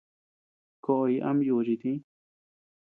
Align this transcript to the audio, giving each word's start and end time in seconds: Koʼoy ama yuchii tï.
Koʼoy 0.83 1.13
ama 1.27 1.41
yuchii 1.47 1.79
tï. 1.81 1.91